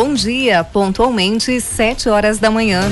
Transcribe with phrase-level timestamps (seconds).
[0.00, 2.82] Bom dia, pontualmente, 7 horas da manhã.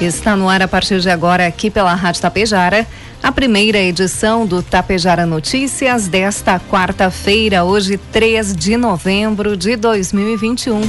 [0.00, 2.86] Está no ar a partir de agora aqui pela Rádio Tapejara,
[3.22, 10.80] a primeira edição do Tapejara Notícias desta quarta-feira, hoje 3 de novembro de 2021.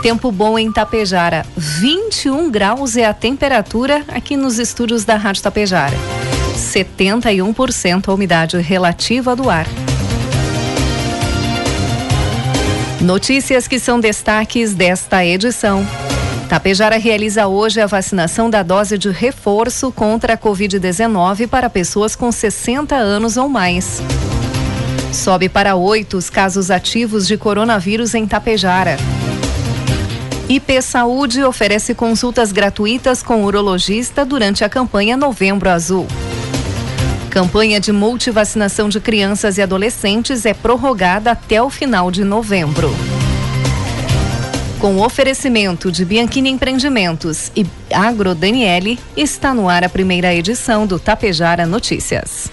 [0.00, 5.96] Tempo bom em Tapejara, 21 graus é a temperatura aqui nos estúdios da Rádio Tapejara.
[6.54, 9.66] 71% a umidade relativa do ar.
[13.02, 15.84] Notícias que são destaques desta edição.
[16.48, 22.30] Tapejara realiza hoje a vacinação da dose de reforço contra a Covid-19 para pessoas com
[22.30, 24.00] 60 anos ou mais.
[25.12, 28.96] Sobe para oito os casos ativos de coronavírus em Tapejara.
[30.48, 36.06] IP Saúde oferece consultas gratuitas com urologista durante a campanha Novembro Azul.
[37.32, 42.94] Campanha de multivacinação de crianças e adolescentes é prorrogada até o final de novembro.
[44.78, 50.98] Com oferecimento de Bianchini Empreendimentos e Agro Daniele, está no ar a primeira edição do
[50.98, 52.52] Tapejara Notícias.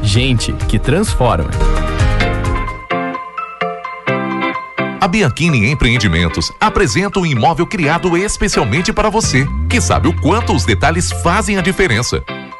[0.00, 1.50] Gente que transforma.
[5.00, 10.64] A Bianchini Empreendimentos apresenta um imóvel criado especialmente para você, que sabe o quanto os
[10.64, 12.22] detalhes fazem a diferença.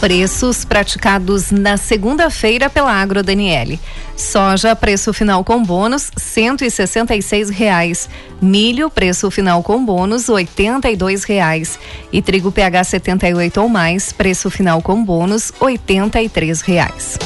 [0.00, 3.80] Preços praticados na segunda-feira pela Agro Daniele.
[4.16, 7.16] Soja, preço final com bônus, cento e sessenta
[7.50, 8.08] reais.
[8.40, 10.94] Milho, preço final com bônus, oitenta e
[11.24, 11.80] reais.
[12.12, 16.28] E trigo PH 78 ou mais, preço final com bônus, oitenta e
[16.60, 17.18] reais.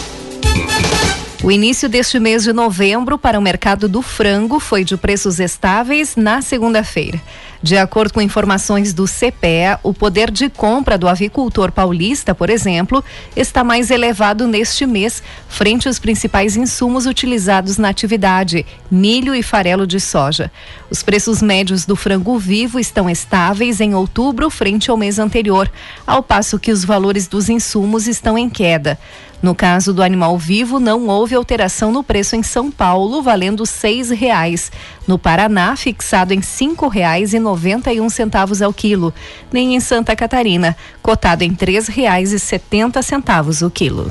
[1.44, 6.14] O início deste mês de novembro para o mercado do frango foi de preços estáveis
[6.14, 7.20] na segunda-feira.
[7.60, 13.04] De acordo com informações do CPEA, o poder de compra do avicultor paulista, por exemplo,
[13.34, 19.84] está mais elevado neste mês, frente aos principais insumos utilizados na atividade, milho e farelo
[19.84, 20.50] de soja.
[20.88, 25.70] Os preços médios do frango vivo estão estáveis em outubro frente ao mês anterior,
[26.06, 28.96] ao passo que os valores dos insumos estão em queda.
[29.42, 34.08] No caso do animal vivo, não houve alteração no preço em São Paulo, valendo seis
[34.08, 34.70] reais.
[35.06, 39.12] No Paraná, fixado em cinco reais e noventa e um centavos ao quilo.
[39.52, 44.08] Nem em Santa Catarina, cotado em três reais e setenta centavos o quilo.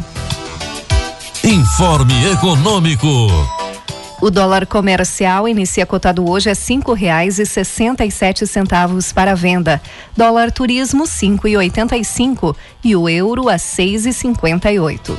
[1.44, 3.08] Informe Econômico.
[4.22, 9.36] O dólar comercial inicia cotado hoje a cinco reais e sessenta e sete centavos para
[9.36, 9.82] venda.
[10.16, 14.80] Dólar turismo cinco e oitenta e cinco e o euro a seis e cinquenta e
[14.80, 15.18] oito.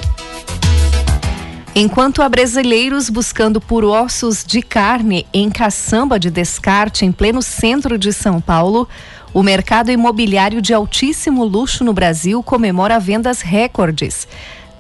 [1.74, 7.98] Enquanto há brasileiros buscando por ossos de carne em caçamba de descarte em pleno centro
[7.98, 8.88] de São Paulo,
[9.34, 14.28] o mercado imobiliário de altíssimo luxo no Brasil comemora vendas recordes.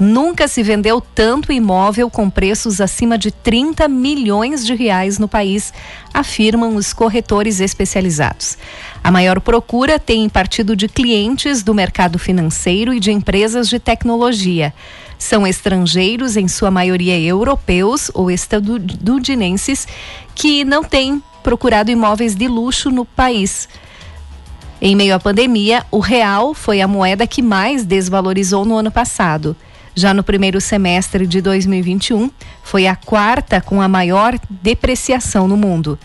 [0.04, 5.72] Nunca se vendeu tanto imóvel com preços acima de 30 milhões de reais no país,
[6.12, 8.58] afirmam os corretores especializados.
[9.04, 14.74] A maior procura tem partido de clientes do mercado financeiro e de empresas de tecnologia.
[15.16, 19.86] São estrangeiros, em sua maioria europeus ou estadunidenses,
[20.34, 23.68] que não têm procurado imóveis de luxo no país.
[24.80, 29.56] Em meio à pandemia, o real foi a moeda que mais desvalorizou no ano passado.
[29.94, 32.30] Já no primeiro semestre de 2021,
[32.62, 35.98] foi a quarta com a maior depreciação no mundo.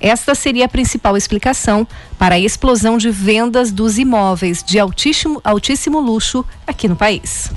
[0.00, 1.86] Esta seria a principal explicação
[2.18, 7.50] para a explosão de vendas dos imóveis de altíssimo, altíssimo luxo aqui no país.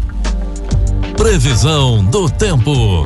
[1.17, 3.05] Previsão do tempo.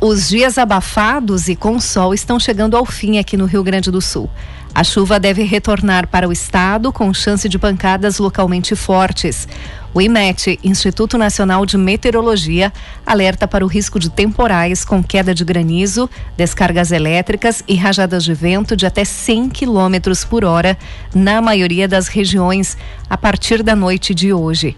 [0.00, 4.00] Os dias abafados e com sol estão chegando ao fim aqui no Rio Grande do
[4.00, 4.30] Sul.
[4.74, 9.48] A chuva deve retornar para o estado com chance de pancadas localmente fortes.
[9.94, 12.72] O IMET, Instituto Nacional de Meteorologia,
[13.06, 18.34] alerta para o risco de temporais com queda de granizo, descargas elétricas e rajadas de
[18.34, 20.76] vento de até 100 km por hora
[21.14, 22.76] na maioria das regiões
[23.08, 24.76] a partir da noite de hoje.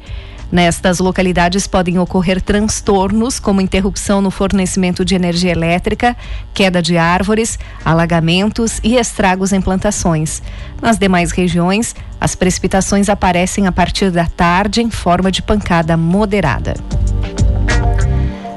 [0.51, 6.17] Nestas localidades podem ocorrer transtornos, como interrupção no fornecimento de energia elétrica,
[6.55, 10.43] queda de árvores, alagamentos e estragos em plantações.
[10.81, 16.75] Nas demais regiões, as precipitações aparecem a partir da tarde em forma de pancada moderada.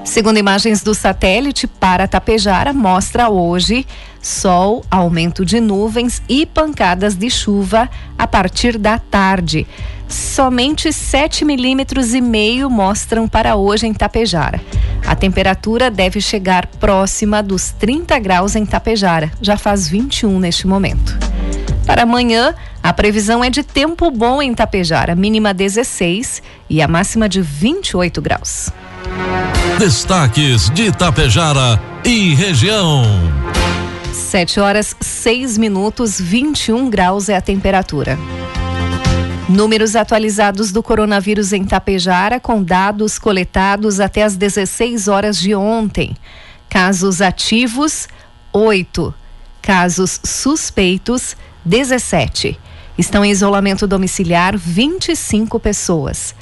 [0.09, 3.85] Segundo imagens do satélite para Tapejara, mostra hoje
[4.19, 9.67] sol, aumento de nuvens e pancadas de chuva a partir da tarde.
[10.07, 14.59] Somente 7 milímetros e meio mostram para hoje em Tapejara.
[15.05, 21.19] A temperatura deve chegar próxima dos 30 graus em Tapejara, já faz 21 neste momento.
[21.85, 27.29] Para amanhã, a previsão é de tempo bom em Tapejara, mínima 16 e a máxima
[27.29, 28.71] de 28 graus.
[29.79, 33.01] Destaques de Itapejara e região.
[34.11, 38.19] 7 horas 6 minutos, 21 graus é a temperatura.
[39.47, 46.13] Números atualizados do coronavírus em Tapejara, com dados coletados até as 16 horas de ontem.
[46.69, 48.05] Casos ativos,
[48.51, 49.13] 8.
[49.61, 52.59] Casos suspeitos, 17.
[52.97, 56.35] Estão em isolamento domiciliar 25 pessoas.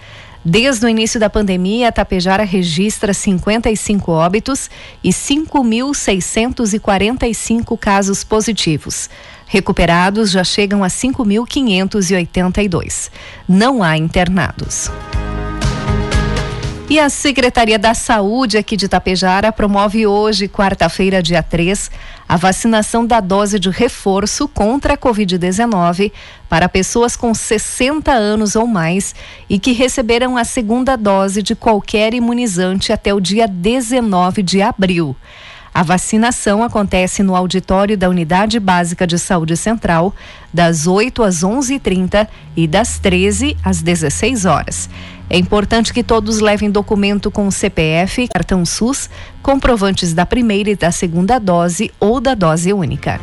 [0.50, 4.70] Desde o início da pandemia, a Tapejara registra 55 óbitos
[5.04, 9.10] e 5.645 casos positivos.
[9.46, 13.12] Recuperados já chegam a 5.582.
[13.46, 14.90] Não há internados.
[16.90, 21.92] E a Secretaria da Saúde aqui de Tapejara promove hoje, quarta-feira, dia 3,
[22.30, 26.14] a vacinação da dose de reforço contra a Covid-19
[26.48, 29.14] para pessoas com 60 anos ou mais
[29.50, 35.14] e que receberam a segunda dose de qualquer imunizante até o dia 19 de abril.
[35.74, 40.16] A vacinação acontece no auditório da Unidade Básica de Saúde Central,
[40.52, 44.90] das 8 às 11h30 e das 13 às 16 horas.
[45.30, 49.10] É importante que todos levem documento com CPF, cartão SUS,
[49.44, 53.20] comprovantes da primeira e da segunda dose ou da dose única.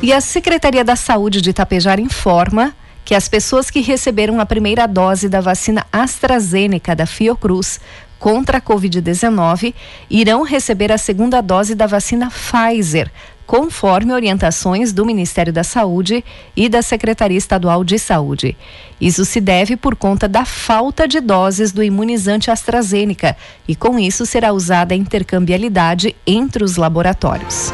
[0.00, 2.74] E a Secretaria da Saúde de Itapejar informa
[3.04, 7.80] que as pessoas que receberam a primeira dose da vacina AstraZeneca da Fiocruz
[8.22, 9.74] contra a Covid-19
[10.08, 13.10] irão receber a segunda dose da vacina Pfizer,
[13.46, 16.24] conforme orientações do Ministério da Saúde
[16.56, 18.56] e da Secretaria Estadual de Saúde.
[19.00, 23.36] Isso se deve por conta da falta de doses do imunizante AstraZeneca
[23.66, 27.72] e, com isso, será usada a intercambialidade entre os laboratórios.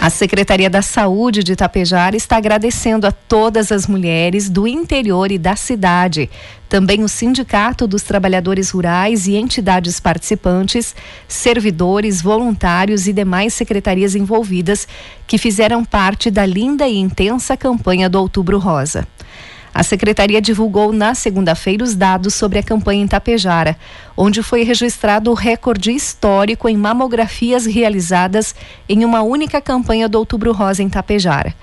[0.00, 5.36] A Secretaria da Saúde de Itapejara está agradecendo a todas as mulheres do interior e
[5.36, 6.30] da cidade,
[6.68, 10.94] também o Sindicato dos Trabalhadores Rurais e entidades participantes,
[11.26, 14.86] servidores, voluntários e demais secretarias envolvidas
[15.26, 19.06] que fizeram parte da linda e intensa campanha do Outubro Rosa.
[19.78, 23.76] A secretaria divulgou na segunda-feira os dados sobre a campanha em Tapejara,
[24.16, 28.56] onde foi registrado o recorde histórico em mamografias realizadas
[28.88, 31.54] em uma única campanha do Outubro Rosa em Tapejara.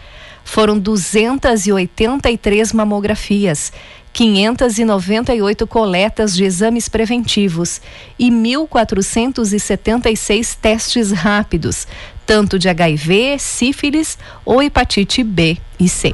[0.46, 3.74] Foram 283 mamografias,
[4.14, 7.82] 598 coletas de exames preventivos
[8.18, 11.86] e 1.476 testes rápidos,
[12.26, 16.14] tanto de HIV, sífilis ou hepatite B e C.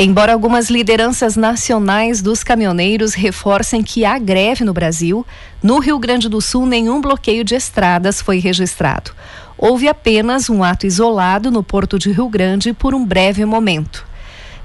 [0.00, 5.26] Embora algumas lideranças nacionais dos caminhoneiros reforcem que há greve no Brasil,
[5.60, 9.10] no Rio Grande do Sul nenhum bloqueio de estradas foi registrado.
[9.58, 14.06] Houve apenas um ato isolado no porto de Rio Grande por um breve momento.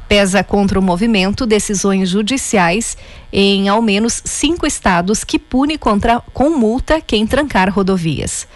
[0.08, 2.96] Pesa contra o movimento decisões judiciais
[3.32, 8.48] em ao menos cinco estados que pune contra, com multa quem trancar rodovias.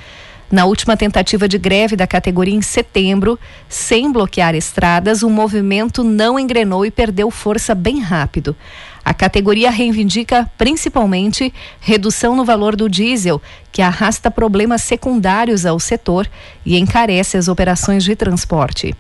[0.50, 3.38] Na última tentativa de greve da categoria em setembro,
[3.68, 8.56] sem bloquear estradas, o movimento não engrenou e perdeu força bem rápido.
[9.04, 13.42] A categoria reivindica principalmente redução no valor do diesel,
[13.74, 16.30] que arrasta problemas secundários ao setor
[16.66, 18.96] e encarece as operações de transporte.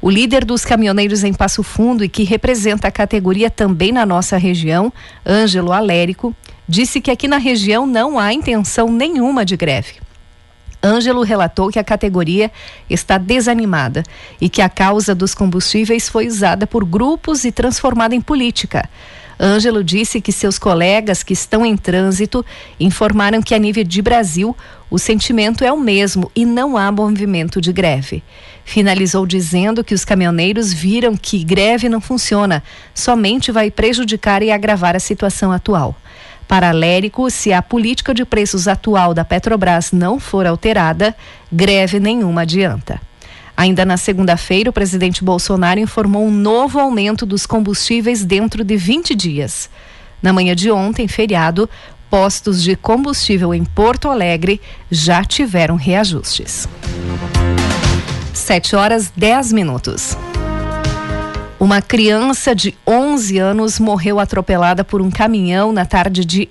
[0.00, 4.36] O líder dos caminhoneiros em Passo Fundo e que representa a categoria também na nossa
[4.36, 4.92] região,
[5.24, 6.34] Ângelo Alérico,
[6.68, 10.11] disse que aqui na região não há intenção nenhuma de greve.
[10.82, 12.50] Ângelo relatou que a categoria
[12.90, 14.02] está desanimada
[14.40, 18.88] e que a causa dos combustíveis foi usada por grupos e transformada em política.
[19.40, 22.44] Ângelo disse que seus colegas que estão em trânsito
[22.78, 24.56] informaram que, a nível de Brasil,
[24.90, 28.22] o sentimento é o mesmo e não há movimento de greve.
[28.64, 32.62] Finalizou dizendo que os caminhoneiros viram que greve não funciona,
[32.94, 35.96] somente vai prejudicar e agravar a situação atual.
[36.46, 41.14] Para Lérico, se a política de preços atual da Petrobras não for alterada,
[41.50, 43.00] greve nenhuma adianta.
[43.56, 49.14] Ainda na segunda-feira, o presidente Bolsonaro informou um novo aumento dos combustíveis dentro de 20
[49.14, 49.70] dias.
[50.22, 51.68] Na manhã de ontem, feriado,
[52.10, 56.68] postos de combustível em Porto Alegre já tiveram reajustes.
[58.34, 60.16] 7 horas 10 minutos.
[61.62, 66.48] Uma criança de 11 anos morreu atropelada por um caminhão na tarde de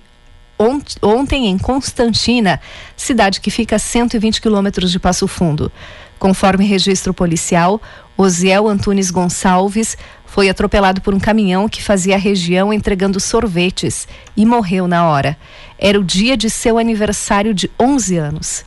[1.04, 2.62] ontem em Constantina,
[2.96, 5.70] cidade que fica a 120 quilômetros de Passo Fundo.
[6.18, 7.82] Conforme registro policial,
[8.16, 14.46] Osiel Antunes Gonçalves foi atropelado por um caminhão que fazia a região entregando sorvetes e
[14.46, 15.38] morreu na hora.
[15.78, 18.64] Era o dia de seu aniversário de 11 anos.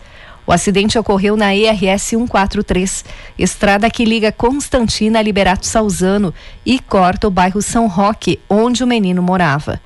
[0.47, 3.05] O acidente ocorreu na ERS 143,
[3.39, 6.35] estrada que liga Constantina a Liberato Salzano
[6.67, 9.81] e corta o bairro São Roque, onde o menino morava.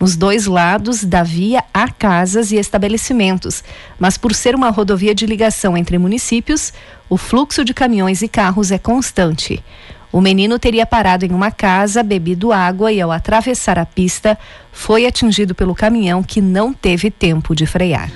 [0.00, 3.64] Nos dois lados da via há casas e estabelecimentos,
[3.98, 6.72] mas por ser uma rodovia de ligação entre municípios,
[7.10, 9.62] o fluxo de caminhões e carros é constante.
[10.10, 14.38] O menino teria parado em uma casa, bebido água e, ao atravessar a pista,
[14.72, 18.10] foi atingido pelo caminhão que não teve tempo de frear.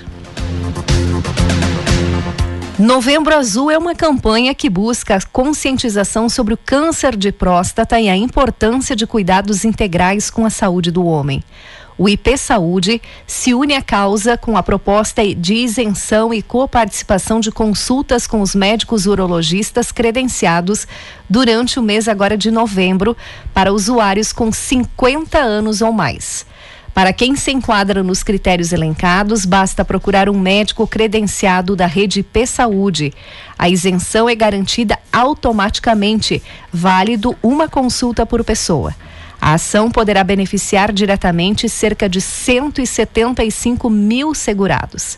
[2.79, 8.09] Novembro Azul é uma campanha que busca a conscientização sobre o câncer de próstata e
[8.09, 11.43] a importância de cuidados integrais com a saúde do homem.
[11.95, 17.51] O IP Saúde se une à causa com a proposta de isenção e coparticipação de
[17.51, 20.87] consultas com os médicos urologistas credenciados
[21.29, 23.15] durante o mês agora de novembro
[23.53, 26.43] para usuários com 50 anos ou mais.
[26.93, 32.45] Para quem se enquadra nos critérios elencados, basta procurar um médico credenciado da rede P
[32.45, 33.11] Saúde.
[33.57, 38.93] A isenção é garantida automaticamente, válido uma consulta por pessoa.
[39.41, 45.17] A ação poderá beneficiar diretamente cerca de 175 mil segurados.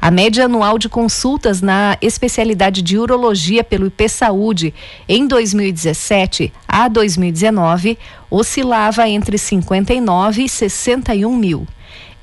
[0.00, 4.72] A média anual de consultas na especialidade de urologia pelo IP Saúde
[5.08, 7.98] em 2017 a 2019
[8.30, 11.66] oscilava entre 59 e 61 mil.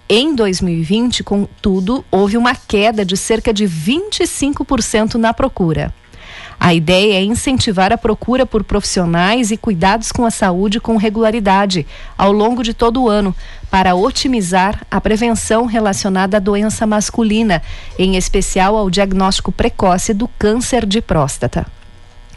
[0.08, 5.94] Em 2020, contudo, houve uma queda de cerca de 25% na procura.
[6.59, 11.85] A ideia é incentivar a procura por profissionais e cuidados com a saúde com regularidade
[12.17, 13.35] ao longo de todo o ano,
[13.69, 17.62] para otimizar a prevenção relacionada à doença masculina,
[18.00, 21.65] em especial ao diagnóstico precoce do câncer de próstata.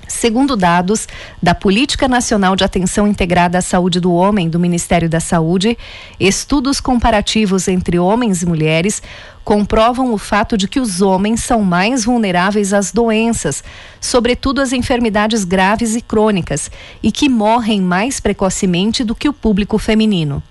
[0.08, 1.06] Segundo dados
[1.40, 5.76] da Política Nacional de Atenção Integrada à Saúde do Homem do Ministério da Saúde,
[6.18, 9.02] estudos comparativos entre homens e mulheres
[9.44, 13.62] comprovam o fato de que os homens são mais vulneráveis às doenças,
[14.00, 16.70] sobretudo às enfermidades graves e crônicas,
[17.02, 20.42] e que morrem mais precocemente do que o público feminino.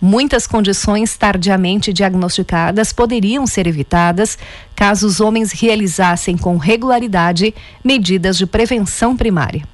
[0.00, 4.38] Muitas condições tardiamente diagnosticadas poderiam ser evitadas
[4.74, 9.66] caso os homens realizassem com regularidade medidas de prevenção primária.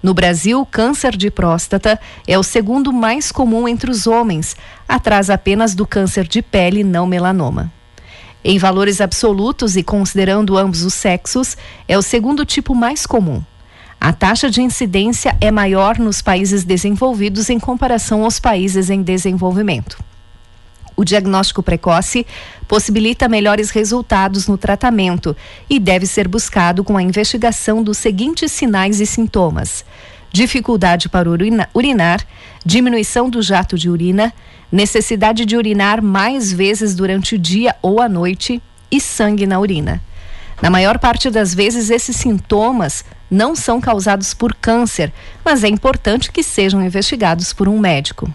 [0.00, 4.56] No Brasil, câncer de próstata é o segundo mais comum entre os homens,
[4.88, 7.72] atrás apenas do câncer de pele não melanoma.
[8.44, 11.56] Em valores absolutos e considerando ambos os sexos,
[11.88, 13.42] é o segundo tipo mais comum.
[14.00, 19.98] A taxa de incidência é maior nos países desenvolvidos em comparação aos países em desenvolvimento.
[20.96, 22.26] O diagnóstico precoce
[22.66, 25.36] possibilita melhores resultados no tratamento
[25.68, 29.84] e deve ser buscado com a investigação dos seguintes sinais e sintomas:
[30.32, 31.28] dificuldade para
[31.74, 32.24] urinar,
[32.64, 34.32] diminuição do jato de urina,
[34.70, 40.00] necessidade de urinar mais vezes durante o dia ou a noite e sangue na urina.
[40.60, 45.12] Na maior parte das vezes, esses sintomas não são causados por câncer,
[45.44, 48.32] mas é importante que sejam investigados por um médico.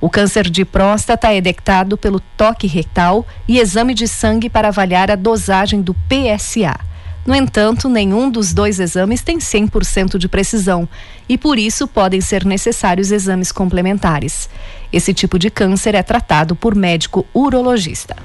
[0.00, 5.10] O câncer de próstata é detectado pelo toque retal e exame de sangue para avaliar
[5.12, 6.76] a dosagem do PSA.
[7.24, 10.88] No entanto, nenhum dos dois exames tem 100% de precisão
[11.28, 14.50] e, por isso, podem ser necessários exames complementares.
[14.92, 18.16] Esse tipo de câncer é tratado por médico urologista.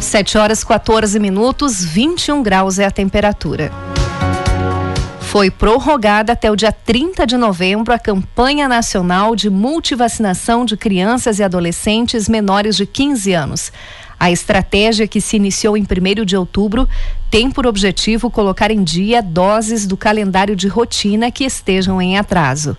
[0.00, 3.70] 7 horas 14 minutos, 21 graus é a temperatura.
[5.20, 11.38] Foi prorrogada até o dia 30 de novembro a campanha nacional de multivacinação de crianças
[11.38, 13.72] e adolescentes menores de 15 anos.
[14.18, 16.88] A estratégia que se iniciou em 1 de outubro
[17.30, 22.76] tem por objetivo colocar em dia doses do calendário de rotina que estejam em atraso.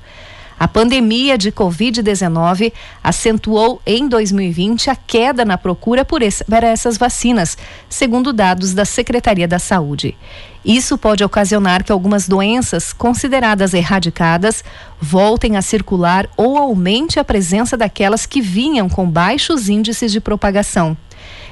[0.59, 8.33] A pandemia de Covid-19 acentuou em 2020 a queda na procura por essas vacinas, segundo
[8.33, 10.17] dados da Secretaria da Saúde.
[10.65, 14.61] Isso pode ocasionar que algumas doenças consideradas erradicadas
[14.99, 20.97] voltem a circular ou aumente a presença daquelas que vinham com baixos índices de propagação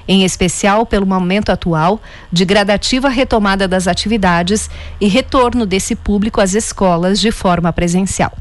[0.08, 4.70] em especial pelo momento atual de gradativa retomada das atividades
[5.02, 8.32] e retorno desse público às escolas de forma presencial.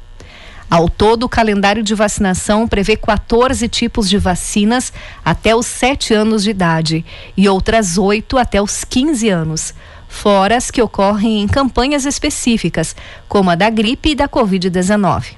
[0.68, 4.92] Ao todo, o calendário de vacinação prevê 14 tipos de vacinas
[5.24, 7.04] até os 7 anos de idade
[7.36, 9.72] e outras 8 até os 15 anos,
[10.08, 12.96] fora as que ocorrem em campanhas específicas,
[13.28, 15.36] como a da gripe e da Covid-19.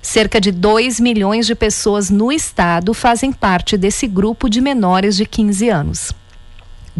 [0.00, 5.26] Cerca de 2 milhões de pessoas no estado fazem parte desse grupo de menores de
[5.26, 6.19] 15 anos.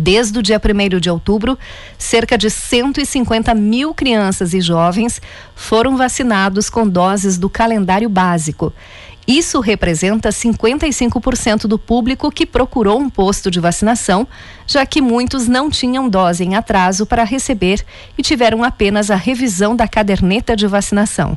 [0.03, 1.59] Desde o dia 1 de outubro,
[1.99, 5.21] cerca de 150 mil crianças e jovens
[5.55, 8.73] foram vacinados com doses do calendário básico.
[9.29, 14.27] Isso representa 55% do público que procurou um posto de vacinação,
[14.67, 17.85] já que muitos não tinham dose em atraso para receber
[18.17, 21.37] e tiveram apenas a revisão da caderneta de vacinação.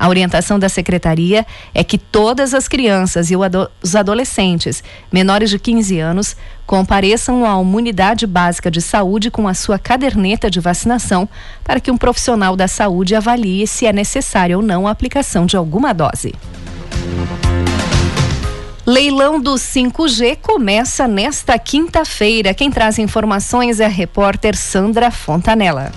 [0.00, 6.00] A orientação da secretaria é que todas as crianças e os adolescentes menores de 15
[6.00, 6.34] anos
[6.66, 11.28] compareçam à unidade básica de saúde com a sua caderneta de vacinação
[11.62, 15.54] para que um profissional da saúde avalie se é necessária ou não a aplicação de
[15.54, 16.34] alguma dose.
[18.86, 22.54] Leilão do 5G começa nesta quinta-feira.
[22.54, 25.92] Quem traz informações é a repórter Sandra Fontanella.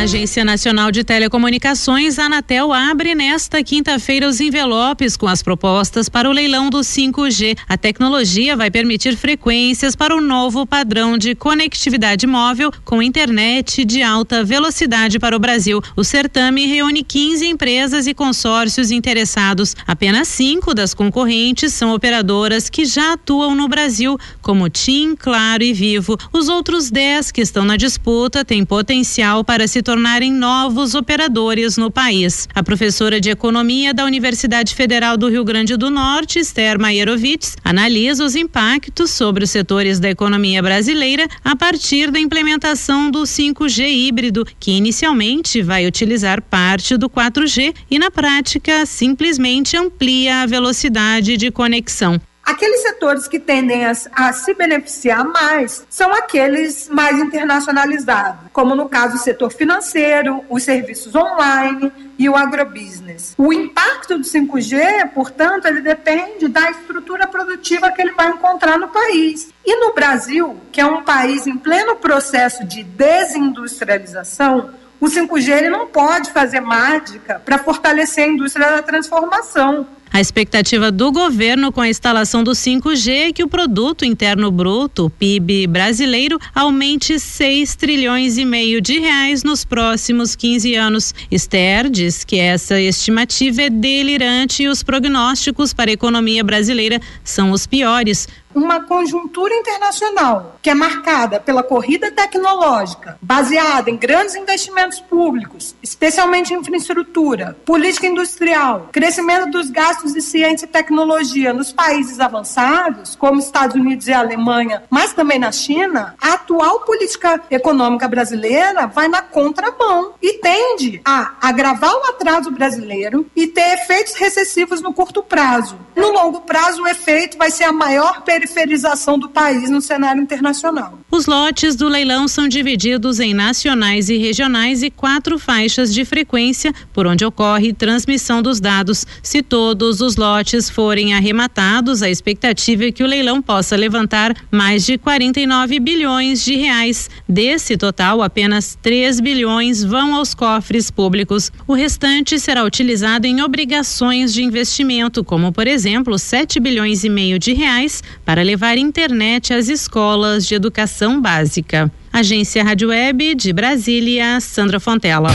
[0.00, 6.26] A Agência Nacional de Telecomunicações, Anatel, abre nesta quinta-feira os envelopes com as propostas para
[6.26, 7.54] o leilão do 5G.
[7.68, 14.02] A tecnologia vai permitir frequências para o novo padrão de conectividade móvel com internet de
[14.02, 15.82] alta velocidade para o Brasil.
[15.94, 19.76] O certame reúne 15 empresas e consórcios interessados.
[19.86, 25.74] Apenas cinco das concorrentes são operadoras que já atuam no Brasil, como TIM, Claro e
[25.74, 26.16] Vivo.
[26.32, 31.90] Os outros 10 que estão na disputa têm potencial para se tornarem novos operadores no
[31.90, 32.46] país.
[32.54, 38.24] A professora de Economia da Universidade Federal do Rio Grande do Norte, Esther Maierovitz, analisa
[38.24, 44.46] os impactos sobre os setores da economia brasileira a partir da implementação do 5G híbrido,
[44.60, 51.50] que inicialmente vai utilizar parte do 4G e, na prática, simplesmente amplia a velocidade de
[51.50, 52.20] conexão.
[52.50, 58.88] Aqueles setores que tendem a, a, se beneficiar mais são aqueles mais internacionalizados, como no
[58.88, 63.34] caso o setor financeiro, os serviços online e o agrobusiness.
[63.38, 68.88] O impacto do 5G, portanto, ele depende da estrutura produtiva que ele vai encontrar no
[68.88, 69.50] país.
[69.64, 75.70] E no Brasil, que é um país em pleno processo de desindustrialização, o 5G ele
[75.70, 79.86] não pode fazer mágica para fortalecer a indústria da transformação.
[80.12, 85.08] A expectativa do governo com a instalação do 5G é que o produto interno bruto,
[85.08, 91.14] PIB brasileiro, aumente 6 trilhões e meio de reais nos próximos 15 anos.
[91.30, 97.52] Esther diz que essa estimativa é delirante e os prognósticos para a economia brasileira são
[97.52, 105.00] os piores uma conjuntura internacional que é marcada pela corrida tecnológica, baseada em grandes investimentos
[105.00, 112.20] públicos, especialmente em infraestrutura, política industrial, crescimento dos gastos de ciência e tecnologia nos países
[112.20, 118.86] avançados, como Estados Unidos e Alemanha, mas também na China, a atual política econômica brasileira
[118.86, 124.92] vai na contramão e tende a agravar o atraso brasileiro e ter efeitos recessivos no
[124.92, 125.78] curto prazo.
[125.94, 130.98] No longo prazo, o efeito vai ser a maior periferização do país no cenário internacional.
[131.10, 136.72] Os lotes do leilão são divididos em nacionais e regionais e quatro faixas de frequência
[136.92, 139.04] por onde ocorre transmissão dos dados.
[139.22, 139.42] Se
[139.90, 144.96] todos os lotes forem arrematados, a expectativa é que o leilão possa levantar mais de
[144.96, 147.10] 49 bilhões de reais.
[147.28, 151.50] Desse total, apenas 3 bilhões vão aos cofres públicos.
[151.66, 157.36] O restante será utilizado em obrigações de investimento, como por exemplo, 7 bilhões e meio
[157.36, 161.90] de reais para levar internet às escolas de educação básica.
[162.12, 165.30] Agência Rádio Web de Brasília, Sandra Fontela.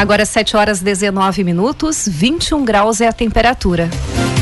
[0.00, 3.90] Agora 7 horas 19 minutos, 21 graus é a temperatura.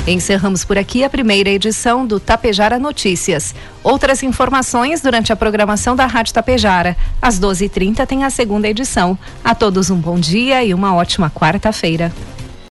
[0.07, 3.57] Encerramos por aqui a primeira edição do Tapejara Notícias.
[3.83, 6.97] Outras informações durante a programação da Rádio Tapejara.
[7.21, 9.19] Às 12h30 tem a segunda edição.
[9.43, 12.13] A todos um bom dia e uma ótima quarta-feira.